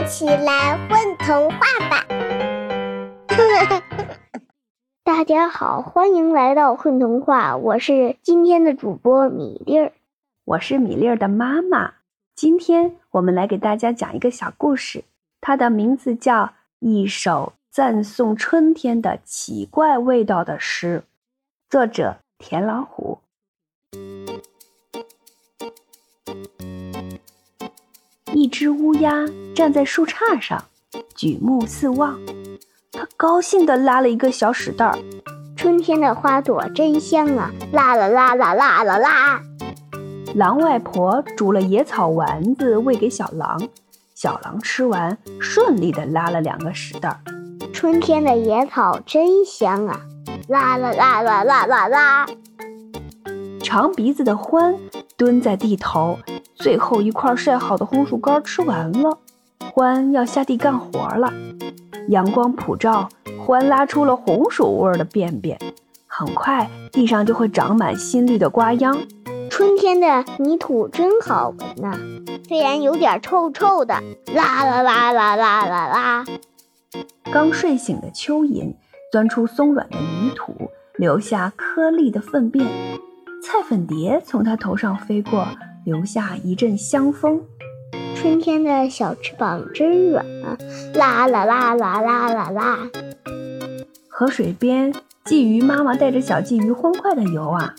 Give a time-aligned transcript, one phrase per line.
[0.00, 1.58] 一起来混童话
[1.90, 2.06] 吧！
[5.04, 9.92] 大家好，欢迎来到混童话，我是今天的主播米粒儿，
[10.46, 11.92] 我是米粒儿的妈妈。
[12.34, 15.04] 今天我们来给大家讲一个小故事，
[15.38, 16.44] 它的名字叫
[16.78, 21.02] 《一首赞颂春天的奇怪味道的诗》，
[21.68, 23.18] 作者田老虎。
[28.50, 30.62] 只乌鸦站在树杈上，
[31.14, 32.18] 举目四望，
[32.92, 34.98] 它高兴地拉了一个小屎袋儿。
[35.56, 37.50] 春天的花朵真香啊！
[37.72, 39.40] 啦啦啦啦啦啦啦！
[40.34, 43.60] 狼外婆煮了野草丸子喂给小狼，
[44.14, 47.20] 小狼吃完，顺利地拉了两个屎袋儿。
[47.72, 50.00] 春天的野草真香啊！
[50.48, 52.26] 啦啦啦啦啦啦啦！
[53.62, 54.76] 长鼻子的獾
[55.16, 56.18] 蹲在地头。
[56.60, 59.18] 最后一块晒好的红薯干吃完了，
[59.74, 61.32] 獾要下地干活了。
[62.08, 63.08] 阳光普照，
[63.46, 65.58] 獾拉出了红薯味的便便，
[66.06, 68.94] 很快地上就会长满新绿的瓜秧。
[69.48, 71.98] 春天的泥土真好闻呐，
[72.46, 73.94] 虽然有点臭臭的。
[74.34, 76.24] 啦啦啦啦啦啦啦！
[77.32, 78.74] 刚睡醒的蚯蚓
[79.10, 82.66] 钻出松软的泥土，留下颗粒的粪便。
[83.42, 85.48] 菜粉蝶从它头上飞过。
[85.84, 87.40] 留下一阵香风。
[88.14, 90.58] 春天的小翅膀真软啊！
[90.94, 92.78] 啦啦啦啦啦啦啦！
[94.08, 94.92] 河水边，
[95.24, 97.74] 鲫鱼妈妈带着小鲫鱼欢快地游啊。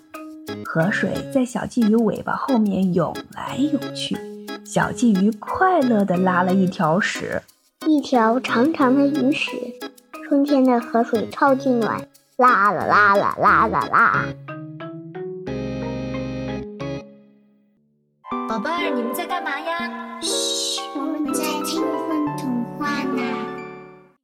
[0.66, 4.18] 河水在小鲫鱼尾巴后面涌来涌去，
[4.66, 7.42] 小鲫鱼快乐地拉了一条屎，
[7.86, 9.52] 一条长长的鱼屎。
[10.28, 12.02] 春天的河水超级暖，
[12.38, 14.26] 啦啦啦啦啦啦啦！
[18.52, 19.90] 宝贝儿你们在干嘛呀？
[20.22, 20.70] 嘘